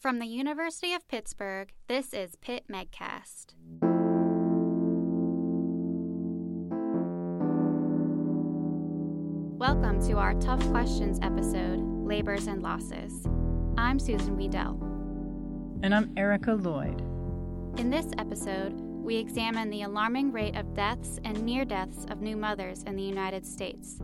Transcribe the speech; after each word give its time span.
From 0.00 0.18
the 0.18 0.24
University 0.24 0.94
of 0.94 1.06
Pittsburgh, 1.08 1.74
this 1.86 2.14
is 2.14 2.34
Pitt 2.36 2.64
Medcast. 2.72 3.52
Welcome 9.58 10.00
to 10.08 10.16
our 10.16 10.32
Tough 10.40 10.66
Questions 10.70 11.18
episode, 11.20 11.80
Labors 11.82 12.46
and 12.46 12.62
Losses. 12.62 13.26
I'm 13.76 13.98
Susan 13.98 14.38
Wiedel. 14.38 14.80
And 15.82 15.94
I'm 15.94 16.14
Erica 16.16 16.54
Lloyd. 16.54 17.02
In 17.78 17.90
this 17.90 18.06
episode, 18.16 18.72
we 18.80 19.16
examine 19.16 19.68
the 19.68 19.82
alarming 19.82 20.32
rate 20.32 20.56
of 20.56 20.72
deaths 20.72 21.20
and 21.24 21.42
near 21.42 21.66
deaths 21.66 22.06
of 22.08 22.22
new 22.22 22.38
mothers 22.38 22.84
in 22.84 22.96
the 22.96 23.02
United 23.02 23.44
States. 23.44 24.00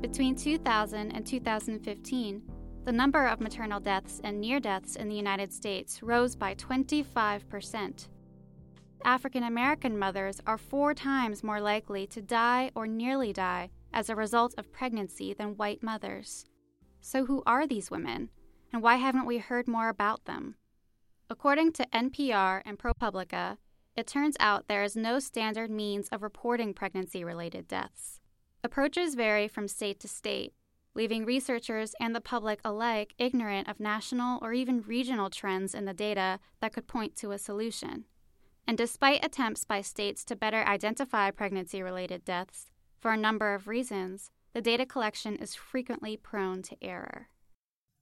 Between 0.00 0.34
2000 0.34 1.12
and 1.12 1.24
2015, 1.24 2.42
the 2.84 2.92
number 2.92 3.26
of 3.26 3.40
maternal 3.40 3.78
deaths 3.78 4.20
and 4.24 4.40
near 4.40 4.58
deaths 4.58 4.96
in 4.96 5.08
the 5.08 5.14
United 5.14 5.52
States 5.52 6.02
rose 6.02 6.34
by 6.34 6.54
25%. 6.54 8.08
African 9.04 9.44
American 9.44 9.98
mothers 9.98 10.40
are 10.46 10.58
four 10.58 10.94
times 10.94 11.42
more 11.42 11.60
likely 11.60 12.06
to 12.06 12.22
die 12.22 12.70
or 12.74 12.86
nearly 12.86 13.32
die 13.32 13.70
as 13.92 14.08
a 14.08 14.16
result 14.16 14.54
of 14.56 14.72
pregnancy 14.72 15.34
than 15.34 15.56
white 15.56 15.82
mothers. 15.82 16.44
So, 17.00 17.26
who 17.26 17.42
are 17.46 17.66
these 17.66 17.90
women, 17.90 18.30
and 18.72 18.82
why 18.82 18.96
haven't 18.96 19.26
we 19.26 19.38
heard 19.38 19.66
more 19.66 19.88
about 19.88 20.26
them? 20.26 20.56
According 21.30 21.72
to 21.72 21.86
NPR 21.94 22.62
and 22.64 22.78
ProPublica, 22.78 23.56
it 23.96 24.06
turns 24.06 24.36
out 24.38 24.68
there 24.68 24.84
is 24.84 24.96
no 24.96 25.18
standard 25.18 25.70
means 25.70 26.08
of 26.08 26.22
reporting 26.22 26.74
pregnancy 26.74 27.24
related 27.24 27.68
deaths. 27.68 28.20
Approaches 28.62 29.14
vary 29.14 29.48
from 29.48 29.68
state 29.68 29.98
to 30.00 30.08
state, 30.08 30.52
leaving 30.94 31.24
researchers 31.24 31.94
and 32.00 32.14
the 32.14 32.20
public 32.20 32.60
alike 32.64 33.14
ignorant 33.18 33.68
of 33.68 33.80
national 33.80 34.38
or 34.42 34.52
even 34.52 34.82
regional 34.82 35.30
trends 35.30 35.74
in 35.74 35.84
the 35.84 35.94
data 35.94 36.38
that 36.60 36.72
could 36.72 36.86
point 36.86 37.16
to 37.16 37.32
a 37.32 37.38
solution. 37.38 38.04
And 38.66 38.76
despite 38.76 39.24
attempts 39.24 39.64
by 39.64 39.80
states 39.80 40.24
to 40.26 40.36
better 40.36 40.64
identify 40.66 41.30
pregnancy 41.30 41.82
related 41.82 42.24
deaths, 42.24 42.70
for 42.98 43.12
a 43.12 43.16
number 43.16 43.54
of 43.54 43.66
reasons, 43.66 44.30
the 44.52 44.60
data 44.60 44.84
collection 44.84 45.36
is 45.36 45.54
frequently 45.54 46.16
prone 46.16 46.62
to 46.62 46.76
error. 46.82 47.28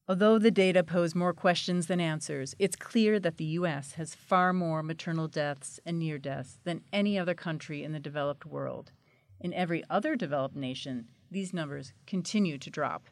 Although 0.09 0.39
the 0.39 0.51
data 0.51 0.83
pose 0.83 1.15
more 1.15 1.35
questions 1.35 1.87
than 1.87 2.01
answers, 2.01 2.55
it's 2.59 2.77
clear 2.77 3.21
that 3.21 3.37
the 3.37 3.45
U.S. 3.45 3.93
has 3.93 4.15
far 4.15 4.55
more 4.55 4.83
maternal 4.83 5.29
deaths 5.29 5.79
and 5.85 5.99
near 5.99 6.17
deaths 6.17 6.59
than 6.65 6.83
any 6.95 7.19
other 7.19 7.35
country 7.35 7.85
in 7.85 7.93
the 7.93 8.01
developed 8.01 8.47
world. 8.47 8.91
In 9.39 9.53
every 9.53 9.85
other 9.91 10.17
developed 10.17 10.57
nation, 10.57 11.09
these 11.31 11.53
numbers 11.53 11.93
continue 12.07 12.59
to 12.59 12.71
drop. 12.71 13.07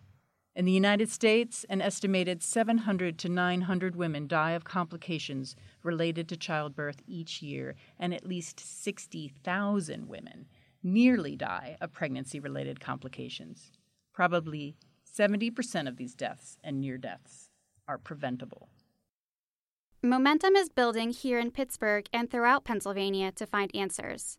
In 0.55 0.65
the 0.65 0.73
United 0.73 1.11
States, 1.11 1.67
an 1.69 1.83
estimated 1.83 2.43
700 2.43 3.19
to 3.19 3.29
900 3.29 3.95
women 3.95 4.27
die 4.27 4.53
of 4.53 4.65
complications 4.65 5.55
related 5.83 6.29
to 6.31 6.37
childbirth 6.37 7.03
each 7.07 7.43
year, 7.43 7.75
and 7.99 8.15
at 8.15 8.27
least 8.27 8.59
60,000 8.59 10.09
women 10.09 10.47
nearly 10.83 11.37
die 11.37 11.77
of 11.81 11.93
pregnancy 11.93 12.41
related 12.41 12.81
complications. 12.81 13.73
Probably 14.15 14.77
70% 15.07 15.89
of 15.89 15.97
these 15.97 16.15
deaths 16.15 16.57
and 16.65 16.81
near 16.81 16.97
deaths 16.97 17.51
are 17.87 17.99
preventable. 17.99 18.69
Momentum 20.03 20.55
is 20.57 20.69
building 20.69 21.11
here 21.11 21.39
in 21.39 21.51
Pittsburgh 21.51 22.07
and 22.13 22.31
throughout 22.31 22.65
Pennsylvania 22.65 23.33
to 23.33 23.47
find 23.47 23.75
answers. 23.75 24.39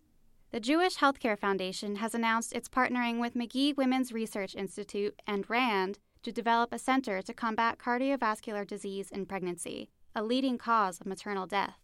The 0.51 0.61
Jewish 0.61 0.95
Healthcare 0.95 1.37
Foundation 1.37 1.97
has 1.97 2.15
announced 2.15 2.53
it's 2.53 2.69
partnering 2.69 3.19
with 3.19 3.35
Magee 3.35 3.73
Women's 3.73 4.13
Research 4.13 4.55
Institute 4.55 5.21
and 5.27 5.47
RAND 5.49 5.99
to 6.23 6.31
develop 6.31 6.71
a 6.71 6.79
center 6.79 7.21
to 7.21 7.33
combat 7.33 7.77
cardiovascular 7.77 8.65
disease 8.65 9.11
in 9.11 9.25
pregnancy, 9.25 9.89
a 10.15 10.23
leading 10.23 10.57
cause 10.57 11.01
of 11.01 11.05
maternal 11.05 11.47
death. 11.47 11.79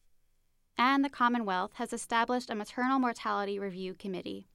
And 0.78 1.04
the 1.04 1.10
Commonwealth 1.10 1.74
has 1.74 1.92
established 1.92 2.50
a 2.50 2.56
maternal 2.56 3.00
mortality 3.00 3.60
review 3.60 3.96
committee. 3.96 4.48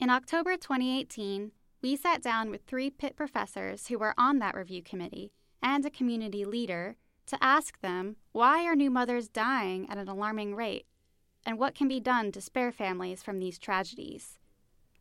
In 0.00 0.10
October 0.10 0.56
2018, 0.56 1.52
we 1.82 1.94
sat 1.94 2.20
down 2.20 2.50
with 2.50 2.62
three 2.66 2.90
Pitt 2.90 3.14
professors 3.14 3.86
who 3.86 3.98
were 3.98 4.14
on 4.18 4.40
that 4.40 4.56
review 4.56 4.82
committee 4.82 5.30
and 5.62 5.86
a 5.86 5.90
community 5.90 6.44
leader 6.44 6.96
to 7.26 7.38
ask 7.40 7.80
them 7.80 8.16
why 8.32 8.64
are 8.64 8.74
new 8.74 8.90
mothers 8.90 9.28
dying 9.28 9.88
at 9.88 9.98
an 9.98 10.08
alarming 10.08 10.56
rate 10.56 10.86
and 11.44 11.58
what 11.58 11.74
can 11.74 11.88
be 11.88 12.00
done 12.00 12.32
to 12.32 12.40
spare 12.40 12.72
families 12.72 13.22
from 13.22 13.38
these 13.38 13.58
tragedies. 13.58 14.38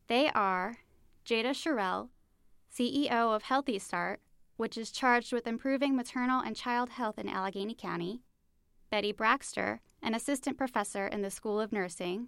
They 0.08 0.30
are 0.30 0.78
Jada 1.26 1.52
Shirriel, 1.52 2.10
CEO 2.76 3.36
of 3.36 3.44
Healthy 3.44 3.80
Start, 3.80 4.20
which 4.58 4.78
is 4.78 4.92
charged 4.92 5.34
with 5.34 5.48
improving 5.48 5.96
maternal 5.96 6.42
and 6.42 6.56
child 6.56 6.92
health 6.92 7.18
in 7.18 7.30
Allegheny 7.30 7.76
County, 7.76 8.22
Betty 8.90 9.14
Braxter, 9.14 9.80
an 10.02 10.14
assistant 10.14 10.58
professor 10.58 11.08
in 11.08 11.22
the 11.22 11.32
School 11.32 11.60
of 11.60 11.72
Nursing, 11.72 12.28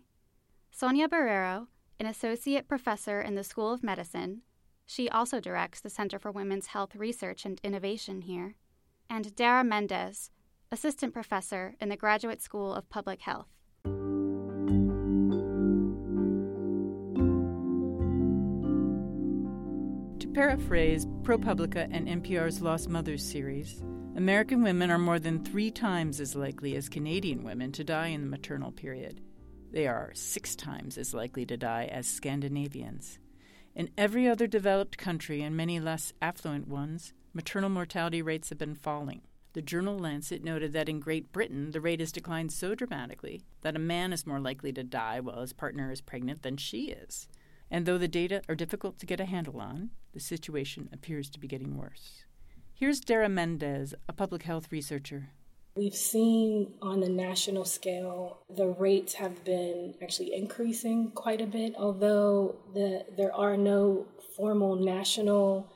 Sonya 0.72 1.08
Borrero, 1.08 1.68
an 2.00 2.06
associate 2.06 2.68
professor 2.68 3.22
in 3.22 3.36
the 3.36 3.44
School 3.44 3.72
of 3.72 3.84
Medicine. 3.84 4.42
She 4.86 5.10
also 5.10 5.40
directs 5.40 5.80
the 5.80 5.90
Center 5.90 6.20
for 6.20 6.32
Women's 6.32 6.68
Health 6.68 6.96
Research 6.96 7.46
and 7.46 7.60
Innovation 7.64 8.22
here. 8.22 8.56
And 9.10 9.36
Dara 9.36 9.64
Mendez, 9.64 10.32
assistant 10.72 11.14
professor 11.14 11.76
in 11.80 11.90
the 11.90 11.98
Graduate 11.98 12.42
School 12.42 12.74
of 12.74 12.90
Public 12.90 13.22
Health. 13.22 13.48
Paraphrase 20.34 21.06
ProPublica 21.22 21.88
and 21.92 22.08
NPR's 22.08 22.60
Lost 22.60 22.90
Mothers 22.90 23.24
series, 23.24 23.84
American 24.16 24.64
women 24.64 24.90
are 24.90 24.98
more 24.98 25.20
than 25.20 25.46
three 25.46 25.70
times 25.70 26.20
as 26.20 26.36
likely 26.36 26.76
as 26.76 26.90
Canadian 26.90 27.44
women 27.44 27.72
to 27.74 27.84
die 27.84 28.08
in 28.08 28.22
the 28.22 28.28
maternal 28.28 28.72
period. 28.72 29.22
They 29.72 29.86
are 29.86 30.10
six 30.16 30.56
times 30.56 30.98
as 30.98 31.14
likely 31.14 31.46
to 31.46 31.56
die 31.56 31.86
as 31.86 32.08
Scandinavians. 32.08 33.20
In 33.76 33.92
every 33.96 34.28
other 34.28 34.48
developed 34.48 34.98
country 34.98 35.44
and 35.44 35.56
many 35.56 35.80
less 35.80 36.14
affluent 36.20 36.68
ones, 36.68 37.14
maternal 37.36 37.70
mortality 37.70 38.24
rates 38.24 38.50
have 38.50 38.58
been 38.58 38.74
falling. 38.74 39.22
The 39.54 39.62
journal 39.62 40.00
Lancet 40.00 40.44
noted 40.44 40.74
that 40.74 40.90
in 40.90 41.00
Great 41.00 41.32
Britain, 41.32 41.70
the 41.70 41.82
rate 41.82 42.00
has 42.00 42.12
declined 42.12 42.52
so 42.52 42.74
dramatically 42.74 43.44
that 43.62 43.76
a 43.76 43.80
man 43.80 44.12
is 44.12 44.26
more 44.26 44.40
likely 44.40 44.74
to 44.74 44.84
die 44.84 45.20
while 45.20 45.42
his 45.42 45.54
partner 45.54 45.92
is 45.92 46.02
pregnant 46.02 46.42
than 46.42 46.58
she 46.58 46.86
is. 46.86 47.28
And 47.70 47.86
though 47.86 48.00
the 48.00 48.08
data 48.08 48.42
are 48.50 48.56
difficult 48.56 48.98
to 48.98 49.06
get 49.06 49.20
a 49.20 49.26
handle 49.26 49.62
on, 49.62 49.92
the 50.14 50.20
situation 50.20 50.90
appears 50.94 51.30
to 51.32 51.40
be 51.40 51.48
getting 51.48 51.78
worse. 51.78 52.24
Here's 52.74 53.00
Dara 53.00 53.30
Mendez, 53.30 53.94
a 54.08 54.14
public 54.14 54.44
health 54.44 54.72
researcher. 54.72 55.30
We've 55.76 55.96
seen 55.96 56.74
on 56.82 57.00
the 57.00 57.10
national 57.10 57.66
scale 57.66 58.38
the 58.56 58.68
rates 58.68 59.16
have 59.16 59.44
been 59.44 59.96
actually 60.04 60.34
increasing 60.34 61.12
quite 61.16 61.42
a 61.42 61.48
bit, 61.48 61.74
although 61.78 62.58
the, 62.74 63.06
there 63.18 63.34
are 63.34 63.58
no 63.58 64.06
formal 64.38 64.76
national 64.76 65.72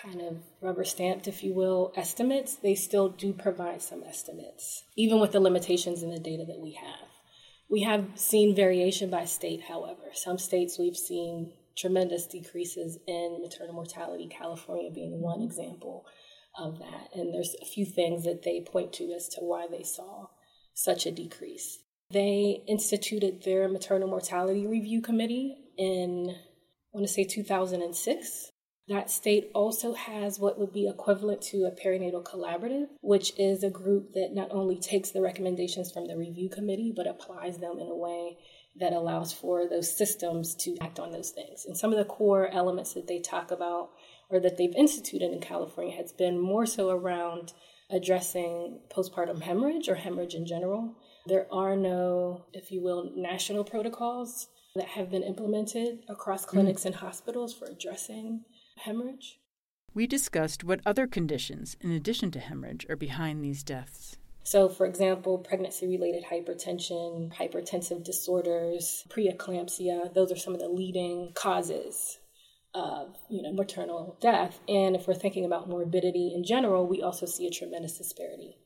kind 0.00 0.22
of 0.22 0.38
rubber 0.62 0.84
stamped, 0.84 1.28
if 1.28 1.44
you 1.44 1.52
will, 1.52 1.92
estimates. 1.96 2.56
They 2.56 2.74
still 2.74 3.10
do 3.10 3.34
provide 3.34 3.82
some 3.82 4.02
estimates, 4.04 4.84
even 4.96 5.20
with 5.20 5.32
the 5.32 5.40
limitations 5.40 6.02
in 6.02 6.10
the 6.10 6.18
data 6.18 6.44
that 6.46 6.60
we 6.60 6.72
have. 6.72 7.08
We 7.70 7.82
have 7.82 8.06
seen 8.14 8.54
variation 8.54 9.10
by 9.10 9.26
state, 9.26 9.62
however. 9.68 10.12
Some 10.14 10.38
states 10.38 10.78
we've 10.78 10.96
seen 10.96 11.52
tremendous 11.76 12.26
decreases 12.26 12.98
in 13.06 13.38
maternal 13.42 13.74
mortality, 13.74 14.28
California 14.28 14.90
being 14.90 15.20
one 15.20 15.42
example 15.42 16.06
of 16.58 16.78
that. 16.78 17.08
And 17.14 17.32
there's 17.32 17.54
a 17.60 17.66
few 17.66 17.84
things 17.84 18.24
that 18.24 18.42
they 18.42 18.60
point 18.60 18.92
to 18.94 19.12
as 19.12 19.28
to 19.30 19.40
why 19.40 19.66
they 19.70 19.82
saw 19.82 20.26
such 20.74 21.06
a 21.06 21.12
decrease. 21.12 21.78
They 22.10 22.62
instituted 22.68 23.42
their 23.42 23.68
maternal 23.68 24.08
mortality 24.08 24.66
review 24.66 25.00
committee 25.00 25.56
in, 25.78 26.28
I 26.30 26.90
want 26.92 27.06
to 27.06 27.12
say 27.12 27.24
2006. 27.24 28.50
That 28.88 29.10
state 29.10 29.50
also 29.54 29.94
has 29.94 30.38
what 30.38 30.58
would 30.58 30.72
be 30.72 30.88
equivalent 30.88 31.40
to 31.42 31.64
a 31.64 31.70
perinatal 31.70 32.24
collaborative, 32.24 32.88
which 33.00 33.32
is 33.38 33.62
a 33.62 33.70
group 33.70 34.12
that 34.12 34.30
not 34.32 34.50
only 34.50 34.78
takes 34.78 35.10
the 35.10 35.22
recommendations 35.22 35.90
from 35.90 36.08
the 36.08 36.16
review 36.16 36.50
committee, 36.50 36.92
but 36.94 37.06
applies 37.06 37.58
them 37.58 37.78
in 37.78 37.86
a 37.86 37.94
way 37.94 38.36
that 38.80 38.92
allows 38.92 39.32
for 39.32 39.68
those 39.68 39.96
systems 39.96 40.54
to 40.54 40.76
act 40.80 40.98
on 40.98 41.10
those 41.10 41.30
things. 41.30 41.64
And 41.66 41.76
some 41.76 41.92
of 41.92 41.98
the 41.98 42.04
core 42.04 42.48
elements 42.48 42.94
that 42.94 43.06
they 43.06 43.20
talk 43.20 43.50
about 43.50 43.90
or 44.30 44.40
that 44.40 44.56
they've 44.56 44.74
instituted 44.74 45.30
in 45.30 45.40
California 45.40 45.94
has 45.96 46.12
been 46.12 46.38
more 46.40 46.64
so 46.64 46.90
around 46.90 47.52
addressing 47.90 48.80
postpartum 48.90 49.42
hemorrhage 49.42 49.88
or 49.88 49.96
hemorrhage 49.96 50.34
in 50.34 50.46
general. 50.46 50.96
There 51.26 51.46
are 51.52 51.76
no, 51.76 52.46
if 52.54 52.72
you 52.72 52.82
will, 52.82 53.12
national 53.14 53.64
protocols 53.64 54.48
that 54.74 54.88
have 54.88 55.10
been 55.10 55.22
implemented 55.22 55.98
across 56.08 56.46
clinics 56.46 56.82
mm. 56.82 56.86
and 56.86 56.94
hospitals 56.94 57.52
for 57.52 57.66
addressing 57.66 58.44
hemorrhage. 58.78 59.38
We 59.94 60.06
discussed 60.06 60.64
what 60.64 60.80
other 60.86 61.06
conditions, 61.06 61.76
in 61.82 61.90
addition 61.92 62.30
to 62.30 62.40
hemorrhage, 62.40 62.86
are 62.88 62.96
behind 62.96 63.44
these 63.44 63.62
deaths. 63.62 64.16
So, 64.44 64.68
for 64.68 64.86
example, 64.86 65.38
pregnancy 65.38 65.86
related 65.86 66.24
hypertension, 66.24 67.32
hypertensive 67.32 68.04
disorders, 68.04 69.04
preeclampsia, 69.08 70.12
those 70.14 70.32
are 70.32 70.36
some 70.36 70.54
of 70.54 70.60
the 70.60 70.68
leading 70.68 71.32
causes 71.34 72.18
of 72.74 73.16
you 73.28 73.42
know 73.42 73.52
maternal 73.52 74.16
death. 74.20 74.58
And 74.68 74.96
if 74.96 75.06
we're 75.06 75.14
thinking 75.14 75.44
about 75.44 75.68
morbidity 75.68 76.32
in 76.34 76.44
general, 76.44 76.86
we 76.86 77.02
also 77.02 77.26
see 77.26 77.46
a 77.46 77.50
tremendous 77.50 77.98
disparity, 77.98 78.56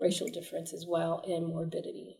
racial 0.00 0.28
difference 0.28 0.72
as 0.72 0.86
well 0.88 1.22
in 1.26 1.46
morbidity. 1.46 2.18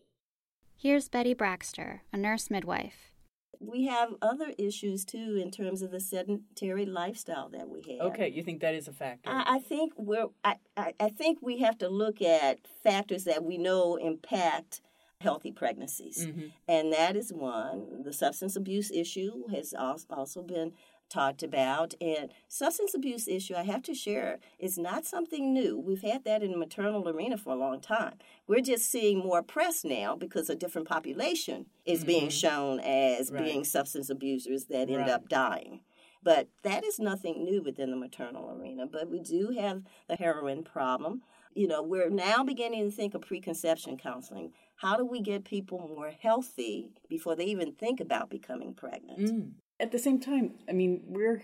Here's 0.75 1.09
Betty 1.09 1.33
Braxter, 1.33 2.01
a 2.13 2.17
nurse 2.17 2.51
midwife. 2.51 3.11
We 3.59 3.85
have 3.85 4.13
other 4.21 4.53
issues 4.57 5.05
too 5.05 5.39
in 5.41 5.51
terms 5.51 5.81
of 5.81 5.91
the 5.91 5.99
sedentary 5.99 6.85
lifestyle 6.85 7.49
that 7.49 7.69
we 7.69 7.81
have. 7.93 8.07
Okay, 8.11 8.29
you 8.29 8.43
think 8.43 8.61
that 8.61 8.75
is 8.75 8.87
a 8.87 8.93
factor? 8.93 9.29
I, 9.29 9.55
I 9.55 9.59
think 9.59 9.93
we're 9.97 10.27
I, 10.43 10.55
I, 10.75 10.93
I 10.99 11.09
think 11.09 11.39
we 11.41 11.59
have 11.59 11.77
to 11.79 11.89
look 11.89 12.21
at 12.21 12.59
factors 12.83 13.23
that 13.25 13.43
we 13.43 13.57
know 13.57 13.95
impact 13.95 14.81
healthy 15.21 15.51
pregnancies. 15.51 16.27
Mm-hmm. 16.27 16.47
And 16.67 16.93
that 16.93 17.15
is 17.15 17.33
one. 17.33 18.03
The 18.03 18.13
substance 18.13 18.55
abuse 18.55 18.91
issue 18.91 19.47
has 19.49 19.73
also 19.73 20.43
been 20.43 20.73
talked 21.09 21.43
about. 21.43 21.93
And 22.01 22.31
substance 22.47 22.93
abuse 22.93 23.27
issue, 23.27 23.55
I 23.55 23.63
have 23.63 23.83
to 23.83 23.93
share, 23.93 24.39
is 24.59 24.77
not 24.77 25.05
something 25.05 25.53
new. 25.53 25.79
We've 25.79 26.01
had 26.01 26.23
that 26.25 26.43
in 26.43 26.51
the 26.51 26.57
maternal 26.57 27.07
arena 27.07 27.37
for 27.37 27.53
a 27.53 27.57
long 27.57 27.79
time. 27.81 28.15
We're 28.47 28.61
just 28.61 28.89
seeing 28.89 29.19
more 29.19 29.43
press 29.43 29.83
now 29.83 30.15
because 30.15 30.49
a 30.49 30.55
different 30.55 30.87
population 30.87 31.67
is 31.85 31.99
mm-hmm. 31.99 32.07
being 32.07 32.29
shown 32.29 32.79
as 32.79 33.31
right. 33.31 33.43
being 33.43 33.63
substance 33.63 34.09
abusers 34.09 34.65
that 34.65 34.89
end 34.89 35.09
up 35.09 35.29
dying. 35.29 35.81
But 36.23 36.49
that 36.63 36.83
is 36.83 36.99
nothing 36.99 37.43
new 37.43 37.61
within 37.61 37.91
the 37.91 37.97
maternal 37.97 38.51
arena. 38.51 38.85
But 38.85 39.09
we 39.09 39.19
do 39.19 39.55
have 39.57 39.83
the 40.07 40.15
heroin 40.15 40.63
problem. 40.63 41.21
You 41.53 41.67
know, 41.67 41.81
we're 41.81 42.09
now 42.09 42.43
beginning 42.43 42.89
to 42.89 42.95
think 42.95 43.13
of 43.13 43.21
preconception 43.21 43.97
counseling. 43.97 44.51
How 44.75 44.97
do 44.97 45.05
we 45.05 45.21
get 45.21 45.45
people 45.45 45.79
more 45.79 46.11
healthy 46.19 46.91
before 47.09 47.35
they 47.35 47.45
even 47.45 47.71
think 47.71 47.99
about 47.99 48.29
becoming 48.29 48.73
pregnant? 48.73 49.19
Mm 49.19 49.51
at 49.79 49.91
the 49.91 49.99
same 49.99 50.19
time, 50.19 50.55
I 50.69 50.71
mean, 50.73 51.03
we're 51.07 51.43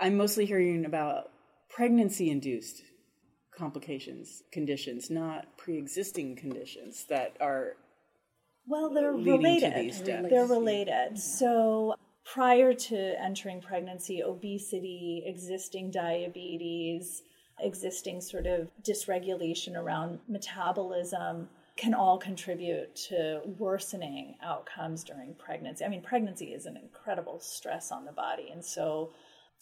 I'm 0.00 0.16
mostly 0.16 0.46
hearing 0.46 0.84
about 0.84 1.30
pregnancy 1.70 2.30
induced 2.30 2.82
complications, 3.56 4.42
conditions, 4.52 5.10
not 5.10 5.56
pre-existing 5.58 6.36
conditions 6.36 7.06
that 7.08 7.36
are 7.40 7.76
well, 8.66 8.90
they're 8.92 9.12
related. 9.12 9.92
They're 10.04 10.46
related. 10.46 11.18
So 11.18 11.94
prior 12.24 12.72
to 12.72 12.96
entering 13.20 13.60
pregnancy, 13.60 14.22
obesity, 14.22 15.22
existing 15.26 15.90
diabetes, 15.90 17.22
existing 17.60 18.20
sort 18.20 18.46
of 18.46 18.70
dysregulation 18.82 19.76
around 19.76 20.20
metabolism, 20.28 21.48
can 21.76 21.94
all 21.94 22.18
contribute 22.18 22.94
to 22.94 23.40
worsening 23.58 24.36
outcomes 24.42 25.04
during 25.04 25.34
pregnancy. 25.34 25.84
I 25.84 25.88
mean, 25.88 26.02
pregnancy 26.02 26.52
is 26.52 26.66
an 26.66 26.76
incredible 26.76 27.40
stress 27.40 27.90
on 27.90 28.04
the 28.04 28.12
body. 28.12 28.50
And 28.52 28.64
so 28.64 29.12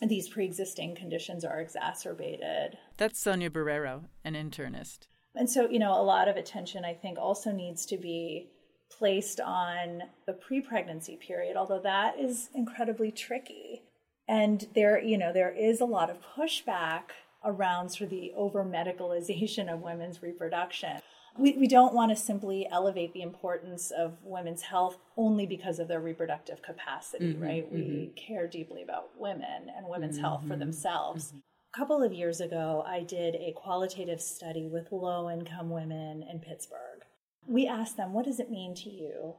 these 0.00 0.28
pre 0.28 0.44
existing 0.44 0.96
conditions 0.96 1.44
are 1.44 1.60
exacerbated. 1.60 2.78
That's 2.96 3.20
Sonya 3.20 3.50
Borrero, 3.50 4.04
an 4.24 4.34
internist. 4.34 5.00
And 5.34 5.48
so, 5.48 5.68
you 5.68 5.78
know, 5.78 5.92
a 5.92 6.02
lot 6.02 6.28
of 6.28 6.36
attention, 6.36 6.84
I 6.84 6.94
think, 6.94 7.18
also 7.18 7.52
needs 7.52 7.86
to 7.86 7.96
be 7.96 8.50
placed 8.90 9.40
on 9.40 10.02
the 10.26 10.32
pre 10.32 10.60
pregnancy 10.60 11.16
period, 11.16 11.56
although 11.56 11.80
that 11.80 12.18
is 12.18 12.48
incredibly 12.54 13.12
tricky. 13.12 13.82
And 14.28 14.66
there, 14.74 15.00
you 15.00 15.18
know, 15.18 15.32
there 15.32 15.54
is 15.54 15.80
a 15.80 15.84
lot 15.84 16.10
of 16.10 16.18
pushback 16.36 17.10
around 17.44 17.90
sort 17.90 18.02
of 18.02 18.10
the 18.10 18.32
over 18.36 18.64
medicalization 18.64 19.72
of 19.72 19.80
women's 19.80 20.22
reproduction 20.22 21.00
we, 21.40 21.56
we 21.56 21.66
don't 21.66 21.94
want 21.94 22.10
to 22.10 22.16
simply 22.16 22.68
elevate 22.70 23.12
the 23.12 23.22
importance 23.22 23.90
of 23.90 24.18
women's 24.22 24.62
health 24.62 24.98
only 25.16 25.46
because 25.46 25.78
of 25.78 25.88
their 25.88 26.00
reproductive 26.00 26.62
capacity, 26.62 27.32
mm-hmm, 27.32 27.42
right? 27.42 27.66
Mm-hmm. 27.66 27.76
We 27.76 28.12
care 28.16 28.46
deeply 28.46 28.82
about 28.82 29.10
women 29.18 29.70
and 29.74 29.86
women's 29.88 30.16
mm-hmm, 30.16 30.24
health 30.24 30.46
for 30.46 30.56
themselves. 30.56 31.28
Mm-hmm. 31.28 31.38
A 31.72 31.78
couple 31.78 32.02
of 32.02 32.12
years 32.12 32.40
ago, 32.40 32.84
I 32.86 33.02
did 33.02 33.36
a 33.36 33.54
qualitative 33.56 34.20
study 34.20 34.66
with 34.66 34.92
low 34.92 35.30
income 35.30 35.70
women 35.70 36.24
in 36.30 36.40
Pittsburgh. 36.40 37.04
We 37.46 37.66
asked 37.66 37.96
them, 37.96 38.12
What 38.12 38.26
does 38.26 38.40
it 38.40 38.50
mean 38.50 38.74
to 38.76 38.90
you 38.90 39.36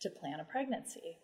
to 0.00 0.10
plan 0.10 0.40
a 0.40 0.44
pregnancy? 0.44 1.18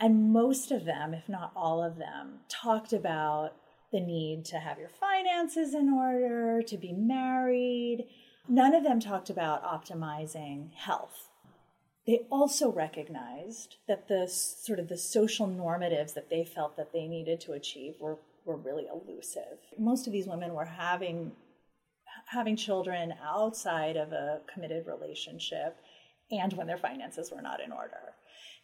And 0.00 0.32
most 0.32 0.70
of 0.70 0.84
them, 0.84 1.12
if 1.12 1.28
not 1.28 1.52
all 1.56 1.82
of 1.82 1.96
them, 1.96 2.40
talked 2.48 2.92
about 2.92 3.54
the 3.90 4.00
need 4.00 4.44
to 4.46 4.58
have 4.58 4.78
your 4.78 4.88
finances 4.88 5.74
in 5.74 5.88
order, 5.88 6.62
to 6.62 6.76
be 6.76 6.92
married, 6.92 8.06
None 8.48 8.74
of 8.74 8.82
them 8.82 8.98
talked 8.98 9.28
about 9.28 9.62
optimizing 9.62 10.72
health. 10.74 11.28
They 12.06 12.20
also 12.30 12.72
recognized 12.72 13.76
that 13.86 14.08
the 14.08 14.26
sort 14.26 14.78
of 14.78 14.88
the 14.88 14.96
social 14.96 15.46
normatives 15.46 16.14
that 16.14 16.30
they 16.30 16.44
felt 16.44 16.76
that 16.78 16.92
they 16.92 17.06
needed 17.06 17.40
to 17.42 17.52
achieve 17.52 17.96
were, 18.00 18.16
were 18.46 18.56
really 18.56 18.86
elusive. 18.86 19.58
Most 19.78 20.06
of 20.06 20.12
these 20.14 20.26
women 20.26 20.54
were 20.54 20.64
having 20.64 21.32
having 22.28 22.56
children 22.56 23.14
outside 23.24 23.96
of 23.96 24.12
a 24.12 24.40
committed 24.52 24.86
relationship 24.86 25.76
and 26.30 26.52
when 26.54 26.66
their 26.66 26.76
finances 26.78 27.30
were 27.30 27.40
not 27.40 27.60
in 27.60 27.72
order. 27.72 28.14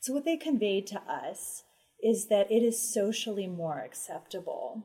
So, 0.01 0.13
what 0.13 0.25
they 0.25 0.37
conveyed 0.37 0.87
to 0.89 1.01
us 1.03 1.65
is 2.03 2.29
that 2.29 2.51
it 2.51 2.63
is 2.63 2.93
socially 2.93 3.47
more 3.47 3.81
acceptable 3.81 4.83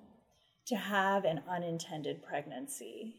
to 0.67 0.75
have 0.75 1.25
an 1.25 1.41
unintended 1.49 2.23
pregnancy 2.23 3.15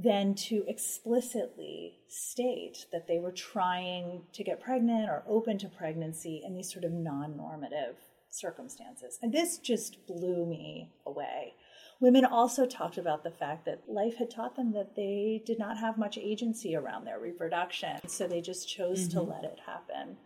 than 0.00 0.32
to 0.32 0.64
explicitly 0.68 1.98
state 2.06 2.86
that 2.92 3.08
they 3.08 3.18
were 3.18 3.32
trying 3.32 4.22
to 4.32 4.44
get 4.44 4.60
pregnant 4.60 5.10
or 5.10 5.24
open 5.26 5.58
to 5.58 5.68
pregnancy 5.68 6.40
in 6.46 6.54
these 6.54 6.72
sort 6.72 6.84
of 6.84 6.92
non 6.92 7.36
normative 7.36 7.96
circumstances. 8.30 9.18
And 9.22 9.32
this 9.32 9.58
just 9.58 10.06
blew 10.06 10.46
me 10.46 10.92
away. 11.04 11.54
Women 12.00 12.24
also 12.24 12.64
talked 12.64 12.96
about 12.96 13.24
the 13.24 13.32
fact 13.32 13.64
that 13.64 13.88
life 13.88 14.18
had 14.18 14.30
taught 14.30 14.54
them 14.54 14.72
that 14.74 14.94
they 14.94 15.42
did 15.44 15.58
not 15.58 15.78
have 15.78 15.98
much 15.98 16.16
agency 16.16 16.76
around 16.76 17.04
their 17.04 17.18
reproduction, 17.18 17.98
so 18.06 18.28
they 18.28 18.40
just 18.40 18.68
chose 18.68 19.08
mm-hmm. 19.08 19.18
to 19.18 19.22
let 19.24 19.42
it 19.42 19.58
happen. 19.66 20.16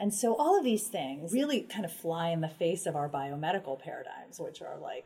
And 0.00 0.12
so 0.12 0.34
all 0.34 0.58
of 0.58 0.64
these 0.64 0.88
things 0.88 1.32
really 1.32 1.60
kind 1.60 1.84
of 1.84 1.92
fly 1.92 2.30
in 2.30 2.40
the 2.40 2.48
face 2.48 2.86
of 2.86 2.96
our 2.96 3.08
biomedical 3.08 3.80
paradigms, 3.80 4.40
which 4.40 4.60
are 4.62 4.78
like 4.80 5.04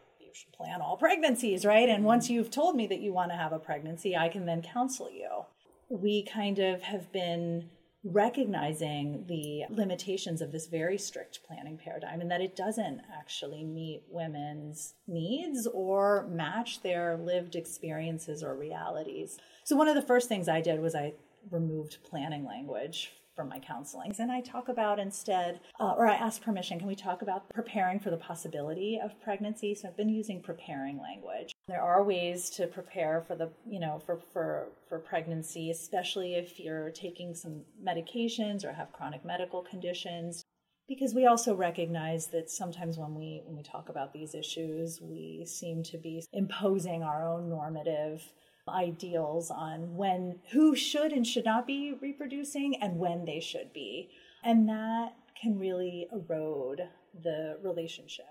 plan 0.53 0.81
all 0.81 0.97
pregnancies, 0.97 1.65
right? 1.65 1.89
And 1.89 2.05
once 2.05 2.27
mm-hmm. 2.27 2.35
you've 2.35 2.51
told 2.51 2.77
me 2.77 2.87
that 2.87 3.01
you 3.01 3.13
want 3.13 3.31
to 3.31 3.37
have 3.37 3.53
a 3.53 3.59
pregnancy, 3.59 4.17
I 4.17 4.29
can 4.29 4.47
then 4.47 4.63
counsel 4.63 5.11
you. 5.11 5.45
We 5.89 6.25
kind 6.25 6.59
of 6.59 6.83
have 6.83 7.13
been 7.13 7.71
recognizing 8.05 9.25
the 9.27 9.65
limitations 9.69 10.41
of 10.41 10.53
this 10.53 10.67
very 10.67 10.97
strict 10.97 11.41
planning 11.47 11.77
paradigm 11.77 12.21
and 12.21 12.31
that 12.31 12.41
it 12.41 12.55
doesn't 12.55 13.01
actually 13.13 13.65
meet 13.65 14.03
women's 14.09 14.95
needs 15.09 15.67
or 15.73 16.27
match 16.29 16.83
their 16.83 17.17
lived 17.17 17.57
experiences 17.57 18.43
or 18.43 18.55
realities. 18.55 19.39
So, 19.65 19.77
one 19.77 19.89
of 19.89 19.97
the 19.97 20.03
first 20.03 20.29
things 20.29 20.49
I 20.49 20.61
did 20.61 20.81
was 20.81 20.95
I 20.95 21.15
removed 21.51 21.99
planning 22.09 22.45
language 22.45 23.13
from 23.37 23.49
my 23.51 23.61
counseling. 23.61 24.13
And 24.19 24.33
I 24.33 24.41
talk 24.41 24.69
about 24.69 24.99
instead, 24.99 25.61
uh, 25.79 25.95
or 25.97 26.09
I 26.09 26.15
ask 26.15 26.43
permission, 26.43 26.79
can 26.79 26.89
we 26.89 26.97
talk 26.97 27.23
about 27.23 27.49
preparing 27.51 28.01
for 28.01 28.11
the 28.11 28.17
possibility 28.17 28.99
of 29.03 29.21
pregnancy? 29.23 29.75
So 29.75 29.89
I've 29.89 29.97
been 29.97 30.09
using 30.09 30.41
preparing 30.43 30.99
language. 30.99 31.55
There 31.69 31.83
are 31.83 32.03
ways 32.03 32.49
to 32.51 32.67
prepare 32.67 33.23
for 33.27 33.37
the, 33.37 33.51
you 33.69 33.79
know, 33.79 34.01
for, 34.05 34.19
for, 34.33 34.69
for 34.89 34.99
pregnancy, 34.99 35.71
especially 35.71 36.35
if 36.35 36.59
you're 36.59 36.91
taking 36.91 37.35
some 37.35 37.61
medications 37.85 38.65
or 38.65 38.73
have 38.73 38.93
chronic 38.93 39.25
medical 39.25 39.63
conditions 39.63 40.43
because 40.89 41.15
we 41.15 41.27
also 41.27 41.53
recognize 41.53 42.29
that 42.29 42.49
sometimes 42.49 42.97
when 42.97 43.15
we 43.15 43.43
when 43.45 43.57
we 43.57 43.63
talk 43.63 43.89
about 43.89 44.13
these 44.13 44.37
issues 44.37 45.01
we 45.01 45.45
seem 45.45 45.83
to 45.83 45.99
be 45.99 46.25
imposing 46.33 47.03
our 47.03 47.27
own 47.27 47.49
normative 47.49 48.23
ideals 48.69 49.51
on 49.51 49.97
when 49.97 50.41
who 50.53 50.75
should 50.75 51.13
and 51.13 51.27
should 51.27 51.45
not 51.45 51.67
be 51.67 51.93
reproducing 52.01 52.81
and 52.83 52.99
when 52.99 53.25
they 53.25 53.41
should 53.41 53.73
be. 53.73 54.11
And 54.43 54.69
that 54.69 55.15
can 55.41 55.59
really 55.59 56.07
erode 56.13 56.89
the 57.23 57.59
relationship. 57.63 58.27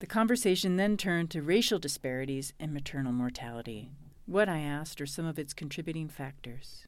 The 0.00 0.06
conversation 0.06 0.76
then 0.76 0.96
turned 0.96 1.30
to 1.30 1.42
racial 1.42 1.78
disparities 1.78 2.52
in 2.58 2.72
maternal 2.72 3.12
mortality. 3.12 3.90
What 4.26 4.48
I 4.48 4.60
asked 4.60 5.00
are 5.00 5.06
some 5.06 5.26
of 5.26 5.38
its 5.38 5.52
contributing 5.52 6.08
factors. 6.08 6.86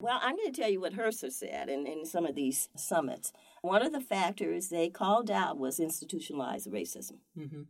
Well, 0.00 0.20
I'm 0.22 0.36
going 0.36 0.52
to 0.52 0.60
tell 0.60 0.70
you 0.70 0.80
what 0.80 0.94
HRSA 0.94 1.32
said 1.32 1.68
in, 1.68 1.86
in 1.86 2.04
some 2.04 2.24
of 2.24 2.36
these 2.36 2.68
summits. 2.76 3.32
One 3.62 3.82
of 3.82 3.92
the 3.92 4.00
factors 4.00 4.68
they 4.68 4.88
called 4.88 5.30
out 5.30 5.58
was 5.58 5.80
institutionalized 5.80 6.70
racism. 6.70 7.18
Mm-hmm. 7.36 7.62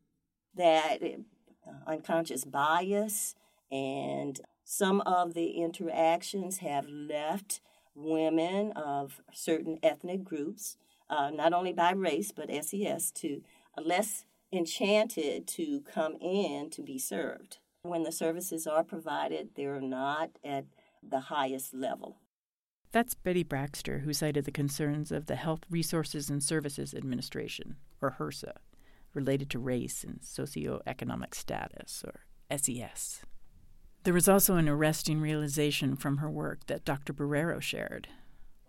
That 0.54 1.02
uh, 1.02 1.90
unconscious 1.90 2.44
bias, 2.44 3.34
and 3.70 4.40
some 4.64 5.00
of 5.02 5.34
the 5.34 5.50
interactions 5.62 6.58
have 6.58 6.86
left 6.88 7.60
women 7.94 8.72
of 8.72 9.20
certain 9.32 9.78
ethnic 9.82 10.24
groups, 10.24 10.76
uh, 11.10 11.30
not 11.30 11.52
only 11.52 11.72
by 11.72 11.92
race 11.92 12.32
but 12.32 12.50
SES, 12.64 13.10
to 13.12 13.42
less 13.82 14.24
enchanted 14.52 15.46
to 15.46 15.80
come 15.92 16.16
in 16.20 16.70
to 16.70 16.82
be 16.82 16.98
served. 16.98 17.58
When 17.82 18.02
the 18.02 18.12
services 18.12 18.66
are 18.66 18.84
provided, 18.84 19.50
they're 19.54 19.80
not 19.80 20.30
at 20.44 20.66
the 21.02 21.20
highest 21.20 21.74
level. 21.74 22.18
That's 22.90 23.14
Betty 23.14 23.44
Braxter, 23.44 24.02
who 24.02 24.12
cited 24.12 24.46
the 24.46 24.50
concerns 24.50 25.12
of 25.12 25.26
the 25.26 25.36
Health 25.36 25.60
Resources 25.70 26.30
and 26.30 26.42
Services 26.42 26.94
Administration, 26.94 27.76
or 28.00 28.16
HRSA, 28.18 28.52
related 29.12 29.50
to 29.50 29.58
race 29.58 30.04
and 30.04 30.20
socioeconomic 30.20 31.34
status, 31.34 32.02
or 32.06 32.20
SES. 32.56 33.22
There 34.08 34.14
was 34.14 34.26
also 34.26 34.56
an 34.56 34.70
arresting 34.70 35.20
realization 35.20 35.94
from 35.94 36.16
her 36.16 36.30
work 36.30 36.64
that 36.68 36.86
Dr. 36.86 37.12
Borrero 37.12 37.60
shared. 37.60 38.08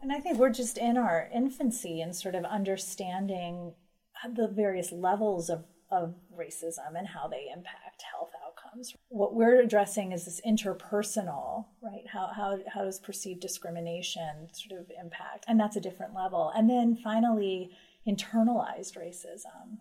And 0.01 0.11
I 0.11 0.19
think 0.19 0.37
we're 0.37 0.49
just 0.49 0.77
in 0.77 0.97
our 0.97 1.29
infancy 1.33 2.01
in 2.01 2.11
sort 2.11 2.35
of 2.35 2.43
understanding 2.43 3.73
the 4.35 4.49
various 4.49 4.91
levels 4.91 5.49
of, 5.49 5.63
of 5.91 6.13
racism 6.37 6.97
and 6.97 7.07
how 7.07 7.29
they 7.29 7.45
impact 7.55 8.03
health 8.13 8.31
outcomes. 8.45 8.93
What 9.07 9.33
we're 9.33 9.61
addressing 9.61 10.11
is 10.11 10.25
this 10.25 10.41
interpersonal, 10.45 11.67
right? 11.81 12.03
How, 12.11 12.31
how, 12.35 12.59
how 12.67 12.83
does 12.83 12.99
perceived 12.99 13.39
discrimination 13.39 14.49
sort 14.51 14.81
of 14.81 14.91
impact? 15.01 15.45
And 15.47 15.57
that's 15.57 15.77
a 15.77 15.81
different 15.81 16.13
level. 16.13 16.51
And 16.53 16.69
then 16.69 16.97
finally, 17.01 17.71
internalized 18.05 18.97
racism. 18.97 19.77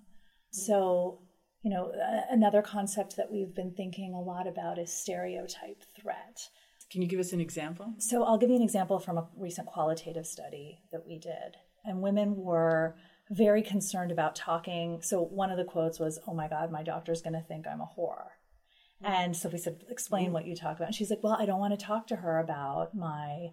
So, 0.52 1.18
you 1.62 1.70
know, 1.70 1.92
another 2.30 2.62
concept 2.62 3.16
that 3.16 3.30
we've 3.30 3.54
been 3.54 3.72
thinking 3.72 4.14
a 4.14 4.20
lot 4.20 4.46
about 4.46 4.78
is 4.78 4.92
stereotype 4.92 5.82
threat. 6.00 6.48
Can 6.90 7.02
you 7.02 7.08
give 7.08 7.20
us 7.20 7.32
an 7.32 7.40
example? 7.40 7.94
So, 7.98 8.24
I'll 8.24 8.38
give 8.38 8.50
you 8.50 8.56
an 8.56 8.62
example 8.62 8.98
from 8.98 9.18
a 9.18 9.28
recent 9.36 9.66
qualitative 9.66 10.26
study 10.26 10.80
that 10.92 11.06
we 11.06 11.18
did. 11.18 11.56
And 11.84 12.00
women 12.00 12.36
were 12.36 12.96
very 13.30 13.62
concerned 13.62 14.10
about 14.10 14.34
talking. 14.34 15.00
So, 15.02 15.20
one 15.22 15.50
of 15.50 15.58
the 15.58 15.64
quotes 15.64 15.98
was, 15.98 16.18
Oh 16.26 16.34
my 16.34 16.48
God, 16.48 16.72
my 16.72 16.82
doctor's 16.82 17.20
going 17.20 17.34
to 17.34 17.42
think 17.46 17.66
I'm 17.66 17.80
a 17.80 17.90
whore. 17.98 18.28
And 19.02 19.36
so 19.36 19.48
we 19.48 19.58
said, 19.58 19.84
explain 19.88 20.32
what 20.32 20.46
you 20.46 20.56
talk 20.56 20.76
about. 20.76 20.88
And 20.88 20.94
she's 20.94 21.10
like, 21.10 21.22
well, 21.22 21.36
I 21.38 21.46
don't 21.46 21.60
want 21.60 21.78
to 21.78 21.84
talk 21.84 22.06
to 22.08 22.16
her 22.16 22.38
about 22.38 22.94
my 22.94 23.50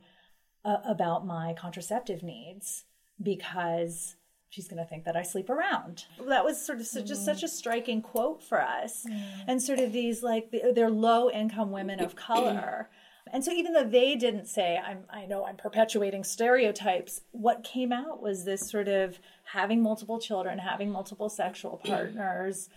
uh, 0.63 0.77
about 0.83 1.27
my 1.27 1.53
contraceptive 1.53 2.24
needs 2.24 2.85
because 3.21 4.15
she's 4.49 4.67
going 4.67 4.81
to 4.81 4.87
think 4.87 5.05
that 5.05 5.15
I 5.15 5.23
sleep 5.23 5.49
around. 5.49 6.05
That 6.27 6.45
was 6.45 6.63
sort 6.63 6.79
of 6.79 6.87
such, 6.87 7.05
just 7.05 7.25
such 7.25 7.43
a 7.43 7.47
striking 7.47 8.01
quote 8.01 8.43
for 8.43 8.61
us. 8.61 9.05
Mm. 9.09 9.21
And 9.47 9.61
sort 9.61 9.79
of 9.79 9.91
these 9.91 10.23
like 10.23 10.53
they're 10.73 10.89
low 10.89 11.29
income 11.29 11.71
women 11.71 11.99
of 11.99 12.15
color. 12.15 12.89
And 13.33 13.43
so 13.43 13.51
even 13.51 13.73
though 13.73 13.83
they 13.83 14.15
didn't 14.15 14.45
say 14.45 14.77
I'm 14.77 15.05
I 15.09 15.25
know 15.25 15.45
I'm 15.45 15.57
perpetuating 15.57 16.23
stereotypes, 16.23 17.21
what 17.31 17.63
came 17.63 17.91
out 17.91 18.21
was 18.21 18.45
this 18.45 18.69
sort 18.69 18.87
of 18.87 19.19
having 19.51 19.81
multiple 19.81 20.19
children, 20.19 20.59
having 20.59 20.91
multiple 20.91 21.27
sexual 21.27 21.77
partners, 21.85 22.69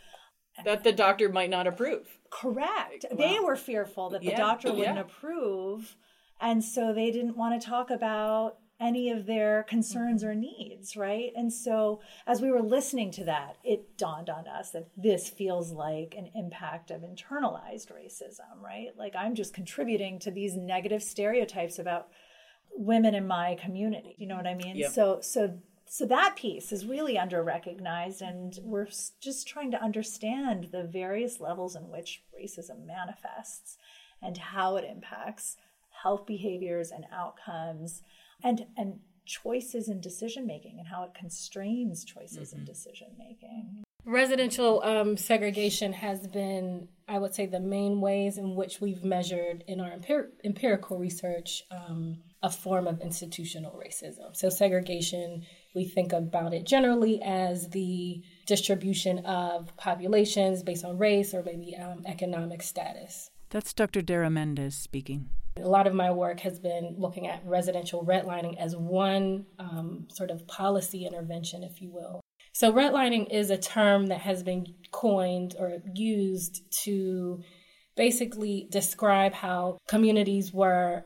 that 0.64 0.84
the 0.84 0.92
doctor 0.92 1.28
might 1.28 1.50
not 1.50 1.66
approve. 1.66 2.18
Correct. 2.30 3.04
They 3.16 3.38
were 3.40 3.56
fearful 3.56 4.10
that 4.10 4.22
the 4.22 4.28
yeah. 4.28 4.36
doctor 4.36 4.72
wouldn't 4.72 4.96
yeah. 4.96 5.02
approve. 5.02 5.96
And 6.40 6.62
so 6.62 6.92
they 6.92 7.10
didn't 7.10 7.36
want 7.36 7.60
to 7.60 7.68
talk 7.68 7.90
about 7.90 8.58
any 8.80 9.10
of 9.10 9.26
their 9.26 9.64
concerns 9.64 10.22
or 10.22 10.30
mm-hmm. 10.30 10.40
needs, 10.40 10.96
right? 10.96 11.32
And 11.34 11.52
so 11.52 12.00
as 12.26 12.40
we 12.40 12.50
were 12.50 12.62
listening 12.62 13.10
to 13.12 13.24
that, 13.24 13.56
it 13.64 13.96
dawned 13.98 14.30
on 14.30 14.46
us 14.46 14.70
that 14.70 14.88
this 14.96 15.28
feels 15.28 15.72
like 15.72 16.14
an 16.16 16.30
impact 16.34 16.90
of 16.90 17.02
internalized 17.02 17.92
racism, 17.92 18.62
right? 18.62 18.88
Like 18.96 19.14
I'm 19.16 19.34
just 19.34 19.54
contributing 19.54 20.18
to 20.20 20.30
these 20.30 20.56
negative 20.56 21.02
stereotypes 21.02 21.78
about 21.78 22.08
women 22.72 23.14
in 23.14 23.26
my 23.26 23.56
community. 23.60 24.14
You 24.18 24.28
know 24.28 24.36
what 24.36 24.46
I 24.46 24.54
mean? 24.54 24.76
Yep. 24.76 24.92
So 24.92 25.18
so 25.22 25.58
so 25.90 26.04
that 26.06 26.36
piece 26.36 26.70
is 26.70 26.84
really 26.84 27.18
under 27.18 27.42
recognized 27.42 28.20
and 28.20 28.56
we're 28.62 28.88
just 29.20 29.48
trying 29.48 29.70
to 29.72 29.82
understand 29.82 30.68
the 30.70 30.84
various 30.84 31.40
levels 31.40 31.74
in 31.74 31.88
which 31.88 32.22
racism 32.38 32.86
manifests 32.86 33.78
and 34.22 34.36
how 34.36 34.76
it 34.76 34.84
impacts 34.84 35.56
health 36.02 36.26
behaviors 36.26 36.90
and 36.90 37.06
outcomes 37.12 38.02
and 38.42 38.66
and 38.76 39.00
choices 39.24 39.88
in 39.88 40.00
decision 40.00 40.46
making 40.46 40.78
and 40.78 40.88
how 40.88 41.02
it 41.04 41.12
constrains 41.14 42.04
choices 42.04 42.50
mm-hmm. 42.50 42.60
in 42.60 42.64
decision 42.64 43.08
making 43.18 43.84
residential 44.06 44.82
um, 44.84 45.16
segregation 45.18 45.92
has 45.92 46.26
been 46.26 46.88
i 47.08 47.18
would 47.18 47.34
say 47.34 47.44
the 47.44 47.60
main 47.60 48.00
ways 48.00 48.38
in 48.38 48.54
which 48.54 48.80
we've 48.80 49.04
measured 49.04 49.62
in 49.66 49.80
our 49.80 49.90
empir- 49.90 50.30
empirical 50.44 50.98
research 50.98 51.62
um, 51.70 52.18
a 52.42 52.50
form 52.50 52.86
of 52.86 53.00
institutional 53.00 53.72
racism 53.72 54.34
so 54.34 54.48
segregation 54.48 55.44
we 55.74 55.84
think 55.84 56.12
about 56.12 56.52
it 56.54 56.64
generally 56.64 57.22
as 57.22 57.68
the 57.70 58.22
distribution 58.46 59.24
of 59.24 59.76
populations 59.76 60.62
based 60.62 60.84
on 60.84 60.98
race 60.98 61.34
or 61.34 61.42
maybe 61.42 61.76
um, 61.76 62.02
economic 62.06 62.62
status. 62.62 63.30
That's 63.50 63.72
Dr. 63.72 64.02
Dara 64.02 64.28
Mendez 64.28 64.74
speaking. 64.76 65.30
A 65.60 65.68
lot 65.68 65.86
of 65.86 65.94
my 65.94 66.10
work 66.10 66.40
has 66.40 66.58
been 66.58 66.94
looking 66.98 67.26
at 67.26 67.44
residential 67.44 68.04
redlining 68.04 68.58
as 68.58 68.76
one 68.76 69.46
um, 69.58 70.08
sort 70.12 70.30
of 70.30 70.46
policy 70.46 71.06
intervention, 71.06 71.62
if 71.62 71.80
you 71.80 71.90
will. 71.90 72.20
So, 72.52 72.72
redlining 72.72 73.30
is 73.30 73.50
a 73.50 73.58
term 73.58 74.06
that 74.06 74.20
has 74.20 74.42
been 74.42 74.74
coined 74.90 75.54
or 75.58 75.78
used 75.94 76.62
to 76.84 77.42
basically 77.96 78.68
describe 78.70 79.32
how 79.32 79.78
communities 79.86 80.52
were 80.52 81.04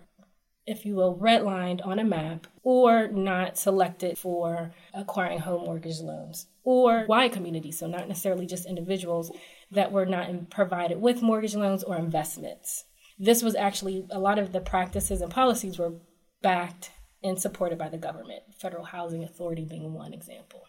if 0.67 0.87
you 0.87 0.95
will, 0.95 1.17
redlined 1.17 1.85
on 1.85 1.99
a 1.99 2.05
map 2.05 2.47
or 2.63 3.09
not 3.09 3.59
selected 3.59 4.17
for 4.17 4.73
acquiring 4.95 5.41
home 5.41 5.65
mortgage 5.65 6.01
loans 6.01 6.47
or 6.65 7.05
wide 7.09 7.33
communities, 7.33 7.79
so 7.79 7.87
not 7.87 8.09
necessarily 8.09 8.47
just 8.47 8.67
individuals 8.67 9.33
that 9.73 9.91
were 9.91 10.07
not 10.07 10.51
provided 10.51 11.01
with 11.01 11.23
mortgage 11.23 11.57
loans 11.57 11.83
or 11.83 11.97
investments. 11.97 12.85
This 13.23 13.41
was 13.41 13.55
actually 13.55 14.05
a 14.11 14.19
lot 14.19 14.41
of 14.41 14.50
the 14.50 14.61
practices 14.61 15.21
and 15.21 15.31
policies 15.31 15.79
were 15.79 15.95
backed 16.43 16.91
and 17.23 17.38
supported 17.38 17.79
by 17.79 17.88
the 17.88 17.97
government, 17.97 18.43
Federal 18.59 18.85
Housing 18.85 19.23
Authority 19.23 19.64
being 19.64 19.95
one 19.95 20.12
example. 20.12 20.64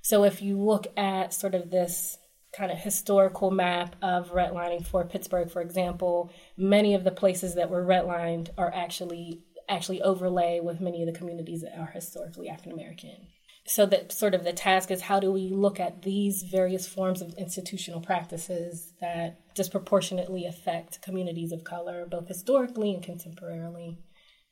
So 0.00 0.22
if 0.22 0.40
you 0.40 0.56
look 0.56 0.86
at 0.96 1.34
sort 1.34 1.56
of 1.56 1.68
this 1.68 2.16
kind 2.56 2.70
of 2.70 2.78
historical 2.78 3.50
map 3.50 3.96
of 4.02 4.30
redlining 4.30 4.86
for 4.86 5.04
Pittsburgh, 5.04 5.50
for 5.50 5.60
example, 5.62 6.32
many 6.56 6.94
of 6.94 7.02
the 7.02 7.10
places 7.10 7.56
that 7.56 7.70
were 7.70 7.84
redlined 7.84 8.50
are 8.56 8.72
actually 8.72 9.42
actually 9.68 10.00
overlay 10.00 10.60
with 10.60 10.80
many 10.80 11.02
of 11.02 11.12
the 11.12 11.18
communities 11.18 11.62
that 11.62 11.76
are 11.76 11.90
historically 11.92 12.48
African 12.48 12.70
American. 12.72 13.26
So 13.66 13.86
that 13.86 14.10
sort 14.10 14.34
of 14.34 14.42
the 14.42 14.52
task 14.52 14.90
is 14.90 15.02
how 15.02 15.20
do 15.20 15.30
we 15.30 15.50
look 15.50 15.78
at 15.78 16.02
these 16.02 16.42
various 16.42 16.88
forms 16.88 17.22
of 17.22 17.34
institutional 17.34 18.00
practices 18.00 18.94
that 19.00 19.38
disproportionately 19.54 20.46
affect 20.46 21.02
communities 21.02 21.52
of 21.52 21.62
color, 21.62 22.06
both 22.06 22.26
historically 22.26 22.94
and 22.94 23.04
contemporarily. 23.04 23.98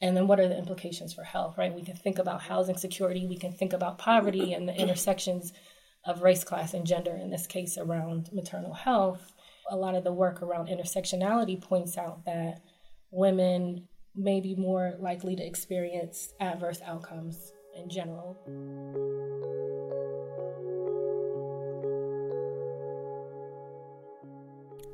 And 0.00 0.16
then 0.16 0.28
what 0.28 0.38
are 0.38 0.46
the 0.46 0.56
implications 0.56 1.12
for 1.12 1.24
health, 1.24 1.56
right? 1.58 1.74
We 1.74 1.82
can 1.82 1.96
think 1.96 2.18
about 2.18 2.42
housing 2.42 2.76
security, 2.76 3.26
we 3.26 3.38
can 3.38 3.52
think 3.52 3.72
about 3.72 3.98
poverty 3.98 4.52
and 4.52 4.68
the 4.68 4.74
intersections 4.74 5.52
of 6.04 6.22
race, 6.22 6.44
class, 6.44 6.72
and 6.74 6.86
gender, 6.86 7.16
in 7.16 7.30
this 7.30 7.46
case 7.46 7.76
around 7.76 8.30
maternal 8.32 8.72
health, 8.72 9.32
a 9.68 9.76
lot 9.76 9.96
of 9.96 10.04
the 10.04 10.12
work 10.12 10.42
around 10.42 10.68
intersectionality 10.68 11.60
points 11.60 11.98
out 11.98 12.24
that 12.24 12.60
women 13.10 13.88
may 14.14 14.40
be 14.40 14.54
more 14.54 14.94
likely 15.00 15.34
to 15.34 15.44
experience 15.44 16.32
adverse 16.40 16.80
outcomes 16.86 17.52
in 17.78 17.88
general. 17.88 18.36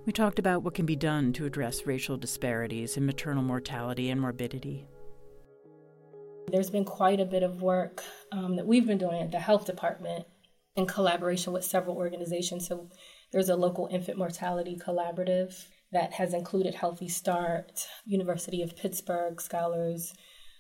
We 0.06 0.12
talked 0.12 0.38
about 0.38 0.62
what 0.62 0.74
can 0.74 0.84
be 0.84 0.96
done 0.96 1.32
to 1.32 1.46
address 1.46 1.86
racial 1.86 2.18
disparities 2.18 2.98
in 2.98 3.06
maternal 3.06 3.42
mortality 3.42 4.10
and 4.10 4.20
morbidity. 4.20 4.86
There's 6.48 6.68
been 6.68 6.84
quite 6.84 7.20
a 7.20 7.24
bit 7.24 7.42
of 7.42 7.62
work 7.62 8.04
um, 8.30 8.56
that 8.56 8.66
we've 8.66 8.86
been 8.86 8.98
doing 8.98 9.22
at 9.22 9.30
the 9.30 9.40
health 9.40 9.64
department 9.64 10.26
in 10.76 10.86
collaboration 10.86 11.54
with 11.54 11.64
several 11.64 11.96
organizations. 11.96 12.66
So 12.66 12.90
there's 13.32 13.48
a 13.48 13.56
local 13.56 13.88
infant 13.90 14.18
mortality 14.18 14.76
collaborative 14.76 15.66
that 15.92 16.12
has 16.12 16.34
included 16.34 16.74
Healthy 16.74 17.08
Start, 17.08 17.86
University 18.04 18.60
of 18.60 18.76
Pittsburgh 18.76 19.40
scholars, 19.40 20.12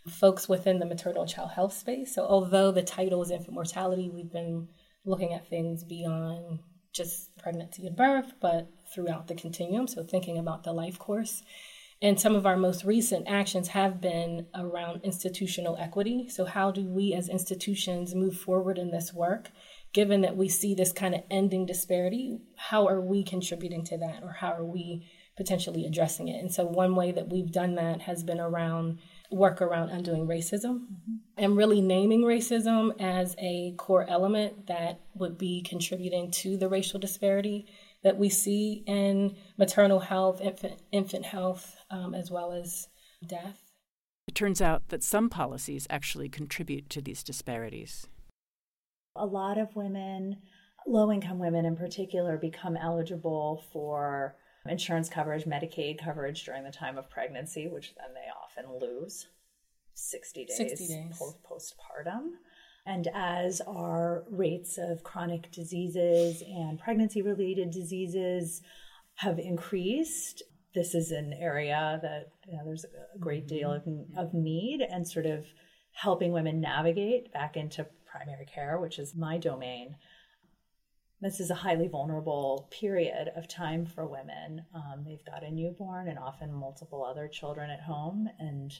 folks 0.08 0.48
within 0.48 0.78
the 0.78 0.86
maternal 0.86 1.26
child 1.26 1.50
health 1.52 1.72
space. 1.72 2.14
So 2.14 2.24
although 2.26 2.70
the 2.70 2.82
title 2.82 3.22
is 3.22 3.30
infant 3.30 3.54
mortality, 3.54 4.10
we've 4.12 4.32
been 4.32 4.68
looking 5.04 5.32
at 5.32 5.48
things 5.48 5.84
beyond 5.84 6.60
just 6.92 7.36
pregnancy 7.38 7.86
and 7.86 7.96
birth, 7.96 8.34
but 8.40 8.68
throughout 8.92 9.26
the 9.26 9.34
continuum. 9.34 9.86
So 9.86 10.02
thinking 10.02 10.38
about 10.38 10.62
the 10.62 10.72
life 10.72 10.98
course. 10.98 11.42
And 12.02 12.20
some 12.20 12.36
of 12.36 12.44
our 12.44 12.56
most 12.56 12.84
recent 12.84 13.28
actions 13.28 13.68
have 13.68 14.00
been 14.00 14.46
around 14.54 15.02
institutional 15.04 15.76
equity. 15.78 16.28
So, 16.28 16.44
how 16.44 16.70
do 16.70 16.84
we 16.84 17.14
as 17.14 17.28
institutions 17.28 18.14
move 18.14 18.36
forward 18.36 18.78
in 18.78 18.90
this 18.90 19.14
work 19.14 19.50
given 19.94 20.22
that 20.22 20.36
we 20.36 20.48
see 20.48 20.74
this 20.74 20.92
kind 20.92 21.14
of 21.14 21.22
ending 21.30 21.64
disparity, 21.64 22.40
how 22.56 22.86
are 22.86 23.00
we 23.00 23.22
contributing 23.22 23.84
to 23.84 23.96
that 23.96 24.22
or 24.22 24.32
how 24.32 24.52
are 24.52 24.64
we 24.64 25.08
potentially 25.36 25.86
addressing 25.86 26.28
it? 26.28 26.40
And 26.40 26.52
so, 26.52 26.66
one 26.66 26.94
way 26.94 27.12
that 27.12 27.28
we've 27.28 27.50
done 27.50 27.76
that 27.76 28.02
has 28.02 28.22
been 28.22 28.40
around 28.40 28.98
work 29.30 29.60
around 29.60 29.90
undoing 29.90 30.26
racism 30.26 30.80
mm-hmm. 30.80 31.14
and 31.36 31.56
really 31.56 31.80
naming 31.80 32.22
racism 32.22 32.92
as 33.00 33.34
a 33.38 33.74
core 33.76 34.06
element 34.08 34.66
that 34.66 35.00
would 35.14 35.38
be 35.38 35.62
contributing 35.62 36.30
to 36.30 36.56
the 36.56 36.68
racial 36.68 37.00
disparity 37.00 37.66
that 38.02 38.18
we 38.18 38.28
see 38.28 38.84
in 38.86 39.34
maternal 39.56 39.98
health, 39.98 40.40
infant, 40.40 40.80
infant 40.92 41.24
health, 41.24 41.76
um, 41.90 42.14
as 42.14 42.30
well 42.30 42.52
as 42.52 42.88
death. 43.26 43.60
It 44.28 44.34
turns 44.34 44.60
out 44.60 44.88
that 44.88 45.02
some 45.02 45.30
policies 45.30 45.86
actually 45.88 46.28
contribute 46.28 46.90
to 46.90 47.00
these 47.00 47.22
disparities 47.22 48.06
a 49.16 49.26
lot 49.26 49.58
of 49.58 49.74
women 49.76 50.36
low 50.86 51.10
income 51.10 51.38
women 51.38 51.64
in 51.64 51.76
particular 51.76 52.36
become 52.36 52.76
eligible 52.76 53.64
for 53.72 54.36
insurance 54.68 55.08
coverage, 55.08 55.44
Medicaid 55.44 55.98
coverage 56.02 56.44
during 56.44 56.64
the 56.64 56.70
time 56.70 56.98
of 56.98 57.10
pregnancy, 57.10 57.68
which 57.68 57.94
then 57.96 58.14
they 58.14 58.28
often 58.42 58.78
lose 58.80 59.26
60 59.94 60.44
days, 60.46 60.56
60 60.56 60.86
days. 60.86 61.22
postpartum. 61.48 62.30
And 62.86 63.08
as 63.14 63.62
our 63.62 64.24
rates 64.30 64.78
of 64.78 65.02
chronic 65.02 65.50
diseases 65.50 66.42
and 66.42 66.78
pregnancy 66.78 67.22
related 67.22 67.70
diseases 67.70 68.60
have 69.16 69.38
increased, 69.38 70.42
this 70.74 70.94
is 70.94 71.10
an 71.10 71.32
area 71.32 71.98
that 72.02 72.28
you 72.46 72.56
know, 72.56 72.64
there's 72.64 72.84
a 72.84 73.18
great 73.18 73.46
deal 73.46 73.70
mm-hmm. 73.70 74.18
of, 74.18 74.28
of 74.28 74.34
need 74.34 74.82
and 74.82 75.06
sort 75.06 75.26
of 75.26 75.46
helping 75.92 76.32
women 76.32 76.60
navigate 76.60 77.32
back 77.32 77.56
into 77.56 77.86
primary 78.04 78.46
care, 78.46 78.78
which 78.78 78.98
is 78.98 79.14
my 79.14 79.38
domain. 79.38 79.96
This 81.20 81.40
is 81.40 81.50
a 81.50 81.54
highly 81.54 81.88
vulnerable 81.88 82.68
period 82.70 83.30
of 83.34 83.48
time 83.48 83.86
for 83.86 84.06
women. 84.06 84.66
Um, 84.74 85.04
they've 85.06 85.24
got 85.24 85.42
a 85.42 85.50
newborn 85.50 86.08
and 86.08 86.18
often 86.18 86.52
multiple 86.52 87.04
other 87.04 87.28
children 87.28 87.70
at 87.70 87.80
home, 87.80 88.28
and 88.38 88.72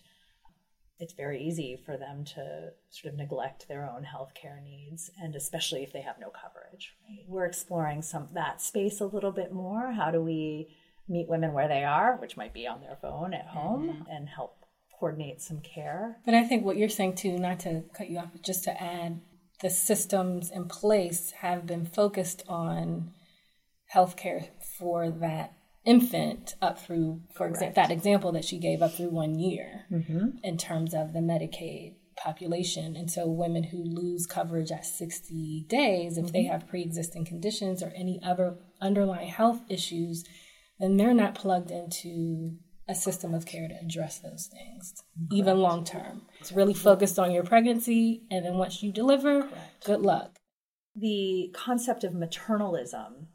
it's 1.00 1.14
very 1.14 1.42
easy 1.42 1.80
for 1.84 1.96
them 1.96 2.24
to 2.24 2.70
sort 2.90 3.12
of 3.12 3.18
neglect 3.18 3.66
their 3.66 3.84
own 3.84 4.04
healthcare 4.04 4.62
needs, 4.62 5.10
and 5.20 5.34
especially 5.34 5.82
if 5.82 5.92
they 5.92 6.02
have 6.02 6.20
no 6.20 6.30
coverage. 6.30 6.94
Right? 7.08 7.24
We're 7.26 7.46
exploring 7.46 8.02
some 8.02 8.28
that 8.34 8.60
space 8.60 9.00
a 9.00 9.06
little 9.06 9.32
bit 9.32 9.52
more. 9.52 9.92
How 9.92 10.10
do 10.10 10.20
we 10.20 10.68
meet 11.08 11.28
women 11.28 11.52
where 11.52 11.68
they 11.68 11.84
are, 11.84 12.16
which 12.16 12.36
might 12.36 12.54
be 12.54 12.66
on 12.66 12.80
their 12.80 12.96
phone 13.00 13.34
at 13.34 13.46
home, 13.46 13.88
mm-hmm. 13.88 14.10
and 14.10 14.28
help 14.28 14.56
coordinate 14.98 15.42
some 15.42 15.60
care? 15.60 16.18
But 16.24 16.34
I 16.34 16.44
think 16.44 16.64
what 16.64 16.76
you're 16.76 16.88
saying 16.88 17.16
too, 17.16 17.38
not 17.38 17.60
to 17.60 17.82
cut 17.96 18.08
you 18.08 18.18
off, 18.18 18.28
but 18.32 18.42
just 18.42 18.64
to 18.64 18.82
add, 18.82 19.20
the 19.60 19.70
systems 19.70 20.50
in 20.50 20.66
place 20.66 21.32
have 21.40 21.66
been 21.66 21.86
focused 21.86 22.42
on 22.48 23.12
healthcare 23.94 24.48
for 24.78 25.10
that 25.10 25.54
infant 25.84 26.54
up 26.62 26.78
through, 26.78 27.22
for 27.34 27.46
example, 27.46 27.82
that 27.82 27.90
example 27.90 28.32
that 28.32 28.44
she 28.44 28.58
gave 28.58 28.82
up 28.82 28.94
through 28.94 29.10
one 29.10 29.38
year 29.38 29.84
mm-hmm. 29.90 30.28
in 30.42 30.56
terms 30.56 30.94
of 30.94 31.12
the 31.12 31.20
Medicaid 31.20 31.94
population. 32.16 32.96
And 32.96 33.10
so 33.10 33.26
women 33.26 33.64
who 33.64 33.82
lose 33.84 34.26
coverage 34.26 34.70
at 34.70 34.86
60 34.86 35.66
days, 35.68 36.16
if 36.16 36.26
mm-hmm. 36.26 36.32
they 36.32 36.44
have 36.44 36.68
pre 36.68 36.82
existing 36.82 37.26
conditions 37.26 37.82
or 37.82 37.92
any 37.94 38.20
other 38.24 38.56
underlying 38.80 39.28
health 39.28 39.60
issues, 39.68 40.24
then 40.78 40.96
they're 40.96 41.14
not 41.14 41.34
plugged 41.34 41.70
into 41.70 42.56
a 42.88 42.94
system 42.94 43.34
of 43.34 43.46
care 43.46 43.66
to 43.68 43.74
address 43.74 44.18
those 44.18 44.46
things, 44.52 44.92
Correct. 45.16 45.32
even 45.32 45.58
long 45.58 45.84
term. 45.84 46.22
It's 46.40 46.52
really 46.52 46.74
focused 46.74 47.18
on 47.18 47.32
your 47.32 47.42
pregnancy, 47.42 48.22
and 48.30 48.44
then 48.44 48.54
once 48.54 48.82
you 48.82 48.92
deliver, 48.92 49.42
Correct. 49.42 49.84
good 49.84 50.00
luck. 50.00 50.36
The 50.94 51.50
concept 51.54 52.04
of 52.04 52.12
maternalism 52.12 53.26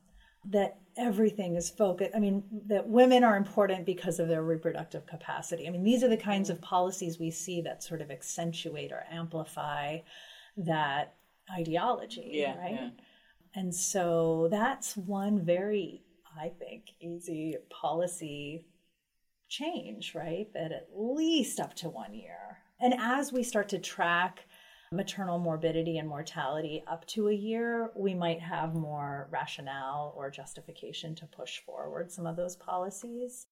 that 0.52 0.78
everything 0.98 1.56
is 1.56 1.70
focused. 1.70 2.12
I 2.16 2.20
mean, 2.20 2.44
that 2.68 2.88
women 2.88 3.24
are 3.24 3.38
important 3.38 3.86
because 3.86 4.20
of 4.20 4.28
their 4.28 4.44
reproductive 4.44 5.08
capacity. 5.08 5.68
I 5.68 5.72
mean, 5.72 5.84
these 5.84 6.04
are 6.04 6.10
the 6.10 6.18
kinds 6.18 6.50
of 6.50 6.62
policies 6.62 7.20
we 7.20 7.32
see 7.32 7.62
that 7.62 7.84
sort 7.84 8.02
of 8.02 8.12
accentuate 8.12 8.92
or 8.92 9.04
amplify 9.12 10.00
that 10.58 11.16
ideology, 11.52 12.30
yeah, 12.34 12.58
right? 12.58 12.74
Yeah. 12.74 12.90
And 13.56 13.74
so 13.74 14.48
that's 14.52 14.96
one 14.96 15.44
very, 15.44 16.04
I 16.40 16.50
think, 16.50 16.84
easy 17.02 17.56
policy 17.70 18.66
change, 19.50 20.14
right? 20.16 20.48
That 20.54 20.72
at 20.72 20.88
least 20.96 21.60
up 21.60 21.74
to 21.76 21.90
one 21.90 22.14
year. 22.14 22.60
And 22.80 22.94
as 22.98 23.34
we 23.34 23.44
start 23.44 23.70
to 23.70 23.80
track 23.80 24.46
maternal 24.92 25.38
morbidity 25.38 25.98
and 25.98 26.08
mortality 26.08 26.84
up 26.88 27.06
to 27.08 27.28
a 27.28 27.34
year, 27.34 27.92
we 27.96 28.14
might 28.14 28.40
have 28.40 28.74
more 28.74 29.28
rationale 29.32 30.14
or 30.16 30.32
justification 30.32 31.16
to 31.16 31.26
push 31.28 31.60
forward 31.60 32.12
some 32.12 32.26
of 32.26 32.36
those 32.36 32.56
policies. 32.56 33.48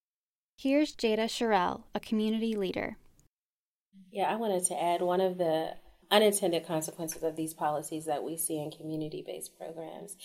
Here's 0.58 0.96
Jada 0.96 1.26
Shirriel, 1.26 1.84
a 1.94 2.00
community 2.00 2.56
leader. 2.56 2.98
Yeah, 4.12 4.32
I 4.32 4.36
wanted 4.36 4.66
to 4.66 4.82
add 4.82 5.02
one 5.02 5.22
of 5.22 5.38
the 5.38 5.74
unintended 6.10 6.66
consequences 6.66 7.22
of 7.22 7.36
these 7.36 7.54
policies 7.54 8.06
that 8.06 8.24
we 8.24 8.38
see 8.38 8.58
in 8.60 8.72
community 8.72 9.24
based 9.26 9.58
programs 9.58 10.16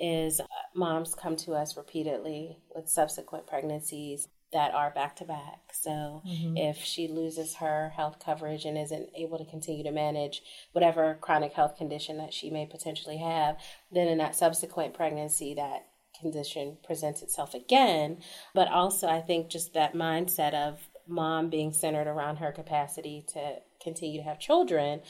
is 0.00 0.38
uh, 0.38 0.44
moms 0.74 1.14
come 1.14 1.34
to 1.34 1.52
us 1.52 1.76
repeatedly 1.76 2.58
with 2.74 2.88
subsequent 2.88 3.46
pregnancies 3.46 4.28
that 4.52 4.74
are 4.74 4.90
back 4.90 5.16
to 5.16 5.24
back. 5.24 5.60
So 5.72 6.22
mm-hmm. 6.26 6.56
if 6.56 6.78
she 6.78 7.08
loses 7.08 7.56
her 7.56 7.92
health 7.94 8.16
coverage 8.24 8.64
and 8.64 8.76
isn't 8.76 9.10
able 9.16 9.38
to 9.38 9.44
continue 9.44 9.84
to 9.84 9.92
manage 9.92 10.42
whatever 10.72 11.18
chronic 11.20 11.52
health 11.52 11.76
condition 11.76 12.16
that 12.18 12.34
she 12.34 12.50
may 12.50 12.66
potentially 12.66 13.18
have, 13.18 13.56
then 13.92 14.08
in 14.08 14.18
that 14.18 14.34
subsequent 14.34 14.94
pregnancy, 14.94 15.54
that 15.54 15.86
condition 16.20 16.78
presents 16.84 17.22
itself 17.22 17.54
again. 17.54 18.18
But 18.54 18.68
also, 18.68 19.08
I 19.08 19.20
think 19.20 19.50
just 19.50 19.74
that 19.74 19.94
mindset 19.94 20.54
of 20.54 20.80
mom 21.06 21.50
being 21.50 21.72
centered 21.72 22.06
around 22.06 22.36
her 22.36 22.52
capacity 22.52 23.24
to 23.32 23.56
continue 23.82 24.20
to 24.20 24.28
have 24.28 24.38
children, 24.38 25.00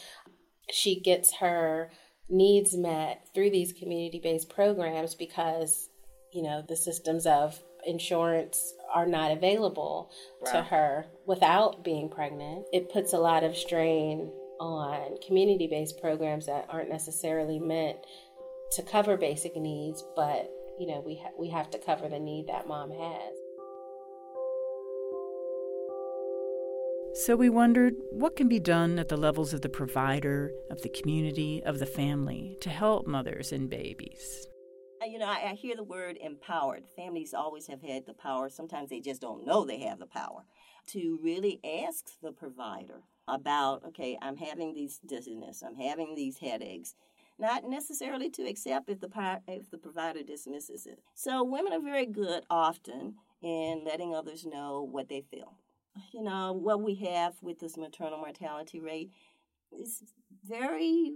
she 0.70 1.00
gets 1.00 1.37
her 1.37 1.90
needs 2.29 2.76
met 2.76 3.26
through 3.35 3.50
these 3.50 3.72
community 3.72 4.20
based 4.22 4.48
programs 4.48 5.16
because 5.16 5.88
you 6.33 6.42
know 6.42 6.62
the 6.68 6.76
systems 6.76 7.26
of 7.26 7.59
insurance 7.86 8.74
are 8.92 9.06
not 9.06 9.30
available 9.30 10.10
right. 10.44 10.52
to 10.52 10.62
her 10.62 11.06
without 11.26 11.84
being 11.84 12.08
pregnant. 12.08 12.66
It 12.72 12.92
puts 12.92 13.12
a 13.12 13.18
lot 13.18 13.44
of 13.44 13.56
strain 13.56 14.32
on 14.58 15.16
community 15.26 15.66
based 15.66 16.00
programs 16.00 16.46
that 16.46 16.66
aren't 16.68 16.90
necessarily 16.90 17.58
meant 17.58 17.98
to 18.72 18.82
cover 18.82 19.16
basic 19.16 19.56
needs, 19.56 20.04
but 20.14 20.50
you 20.78 20.86
know, 20.86 21.02
we 21.04 21.16
ha- 21.16 21.32
we 21.38 21.48
have 21.50 21.70
to 21.70 21.78
cover 21.78 22.08
the 22.08 22.18
need 22.18 22.46
that 22.48 22.66
mom 22.66 22.90
has. 22.90 23.34
So 27.12 27.34
we 27.36 27.50
wondered 27.50 27.94
what 28.12 28.36
can 28.36 28.48
be 28.48 28.60
done 28.60 28.98
at 28.98 29.08
the 29.08 29.16
levels 29.16 29.52
of 29.52 29.62
the 29.62 29.68
provider, 29.68 30.52
of 30.70 30.80
the 30.82 30.88
community, 30.88 31.60
of 31.64 31.80
the 31.80 31.86
family 31.86 32.56
to 32.60 32.70
help 32.70 33.06
mothers 33.06 33.52
and 33.52 33.68
babies 33.68 34.46
you 35.06 35.18
know, 35.18 35.26
I, 35.26 35.50
I, 35.50 35.54
hear 35.54 35.76
the 35.76 35.84
word 35.84 36.18
empowered. 36.20 36.84
Families 36.96 37.34
always 37.34 37.66
have 37.66 37.82
had 37.82 38.06
the 38.06 38.14
power. 38.14 38.48
Sometimes 38.48 38.90
they 38.90 39.00
just 39.00 39.20
don't 39.20 39.46
know 39.46 39.64
they 39.64 39.80
have 39.80 39.98
the 39.98 40.06
power 40.06 40.44
to 40.88 41.18
really 41.22 41.60
ask 41.64 42.06
the 42.22 42.32
provider 42.32 43.02
about, 43.28 43.84
okay, 43.86 44.18
I'm 44.20 44.36
having 44.36 44.74
these 44.74 44.98
dizziness, 45.06 45.62
I'm 45.62 45.76
having 45.76 46.14
these 46.14 46.38
headaches. 46.38 46.94
Not 47.38 47.64
necessarily 47.64 48.28
to 48.30 48.46
accept 48.46 48.90
if 48.90 49.00
the 49.00 49.40
if 49.48 49.70
the 49.70 49.78
provider 49.78 50.22
dismisses 50.22 50.84
it. 50.84 50.98
So 51.14 51.42
women 51.42 51.72
are 51.72 51.80
very 51.80 52.04
good 52.04 52.44
often 52.50 53.14
in 53.40 53.82
letting 53.86 54.14
others 54.14 54.44
know 54.44 54.86
what 54.90 55.08
they 55.08 55.22
feel. 55.22 55.54
You 56.12 56.22
know 56.22 56.52
what 56.52 56.82
we 56.82 56.96
have 56.96 57.34
with 57.40 57.58
this 57.58 57.78
maternal 57.78 58.18
mortality 58.18 58.80
rate 58.80 59.10
is 59.72 60.02
very 60.46 61.14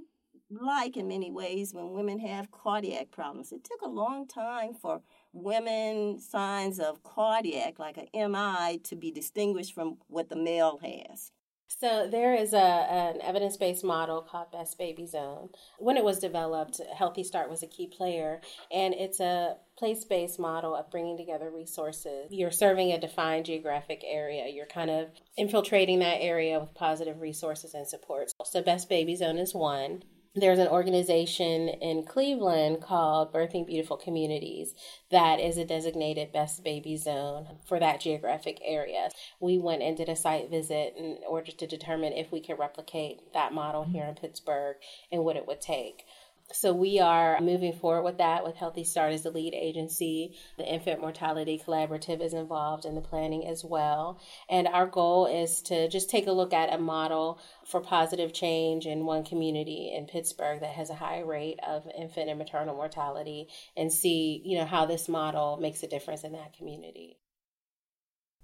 like 0.61 0.97
in 0.97 1.09
many 1.09 1.31
ways 1.31 1.73
when 1.73 1.93
women 1.93 2.19
have 2.21 2.51
cardiac 2.51 3.11
problems. 3.11 3.53
It 3.53 3.65
took 3.65 3.83
a 3.83 3.89
long 3.89 4.27
time 4.27 4.75
for 4.75 5.03
women 5.33 6.19
signs 6.19 6.79
of 6.79 7.03
cardiac, 7.03 7.79
like 7.79 7.97
an 7.97 8.09
MI, 8.33 8.79
to 8.85 8.97
be 8.97 9.11
distinguished 9.11 9.75
from 9.75 9.99
what 10.09 10.29
the 10.29 10.37
male 10.37 10.79
has. 10.83 11.33
So 11.81 12.09
there 12.09 12.35
is 12.35 12.53
a 12.53 12.59
an 12.59 13.21
evidence 13.21 13.57
based 13.57 13.85
model 13.85 14.23
called 14.23 14.53
Best 14.53 14.79
Baby 14.79 15.07
Zone. 15.07 15.49
When 15.79 15.97
it 15.97 16.05
was 16.05 16.19
developed, 16.19 16.81
Healthy 16.97 17.25
Start 17.25 17.51
was 17.51 17.63
a 17.63 17.67
key 17.67 17.89
player, 17.89 18.41
and 18.71 18.95
it's 18.95 19.19
a 19.19 19.57
place 19.77 20.05
based 20.05 20.39
model 20.39 20.75
of 20.75 20.91
bringing 20.91 21.17
together 21.17 21.51
resources. 21.51 22.29
You're 22.31 22.53
serving 22.53 22.93
a 22.93 23.01
defined 23.01 23.47
geographic 23.47 24.03
area. 24.07 24.47
You're 24.49 24.67
kind 24.67 24.91
of 24.91 25.09
infiltrating 25.37 25.99
that 25.99 26.21
area 26.21 26.61
with 26.61 26.75
positive 26.75 27.21
resources 27.21 27.75
and 27.75 27.87
supports. 27.87 28.35
So 28.45 28.63
Best 28.63 28.89
Baby 28.89 29.17
Zone 29.17 29.39
is 29.39 29.53
one 29.53 30.05
there's 30.35 30.59
an 30.59 30.69
organization 30.69 31.69
in 31.69 32.05
Cleveland 32.05 32.81
called 32.81 33.33
Birthing 33.33 33.67
Beautiful 33.67 33.97
Communities 33.97 34.75
that 35.11 35.39
is 35.39 35.57
a 35.57 35.65
designated 35.65 36.33
best 36.33 36.65
baby 36.65 36.97
zone 36.97 37.59
for 37.65 37.79
that 37.79 38.01
geographic 38.01 38.61
area. 38.65 39.11
We 39.39 39.59
went 39.59 39.83
and 39.83 39.97
did 39.97 40.09
a 40.09 40.17
site 40.17 40.51
visit 40.51 40.95
in 40.97 41.19
order 41.29 41.53
to 41.53 41.67
determine 41.67 42.13
if 42.15 42.33
we 42.33 42.41
could 42.41 42.59
replicate 42.59 43.33
that 43.33 43.53
model 43.53 43.83
mm-hmm. 43.83 43.93
here 43.93 44.07
in 44.07 44.15
Pittsburgh 44.17 44.77
and 45.13 45.25
what 45.25 45.37
it 45.37 45.47
would 45.47 45.61
take. 45.61 46.05
So 46.53 46.75
we 46.75 47.01
are 47.01 47.41
moving 47.41 47.73
forward 47.73 48.03
with 48.03 48.19
that 48.19 48.45
with 48.45 48.55
Healthy 48.55 48.85
Start 48.85 49.13
as 49.13 49.23
the 49.23 49.31
lead 49.31 49.55
agency. 49.55 50.37
The 50.59 50.67
Infant 50.67 51.01
Mortality 51.01 51.61
Collaborative 51.65 52.23
is 52.23 52.35
involved 52.35 52.85
in 52.85 52.95
the 52.95 53.01
planning 53.01 53.47
as 53.47 53.65
well. 53.65 54.21
And 54.49 54.69
our 54.69 54.87
goal 54.87 55.27
is 55.27 55.63
to 55.63 55.89
just 55.89 56.11
take 56.11 56.27
a 56.27 56.33
look 56.33 56.53
at 56.53 56.73
a 56.73 56.79
model 56.79 57.41
for 57.67 57.81
positive 57.81 58.35
change 58.35 58.87
in 58.87 59.07
one 59.07 59.25
community 59.25 59.93
in 59.97 60.07
Pittsburgh 60.07 60.61
that 60.61 60.75
has 60.75 60.91
a 60.91 60.95
high 60.95 61.21
rate 61.21 61.59
of 61.67 61.89
infant 61.99 62.29
and 62.29 62.39
maternal 62.39 62.77
mortality 62.77 63.49
and 63.75 63.91
see, 63.91 64.43
you 64.45 64.59
know, 64.59 64.67
how 64.67 64.85
this 64.85 65.09
model 65.09 65.57
makes 65.57 65.83
a 65.83 65.89
difference 65.89 66.25
in 66.25 66.33
that 66.33 66.57
community. 66.57 67.17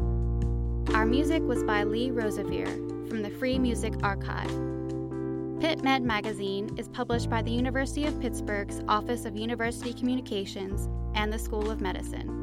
Our 0.96 1.06
music 1.06 1.44
was 1.44 1.64
by 1.64 1.84
Lee 1.84 2.10
Rosevere 2.10 3.08
from 3.08 3.22
the 3.22 3.30
Free 3.30 3.60
Music 3.60 3.94
Archive. 4.02 4.50
PittMed 5.60 6.04
magazine 6.04 6.76
is 6.78 6.88
published 6.90 7.30
by 7.30 7.44
the 7.44 7.52
University 7.52 8.06
of 8.06 8.20
Pittsburgh's 8.20 8.82
Office 8.88 9.26
of 9.26 9.38
University 9.38 9.94
Communications 9.94 10.90
and 11.14 11.32
the 11.32 11.38
School 11.40 11.70
of 11.70 11.82
Medicine. 11.82 12.39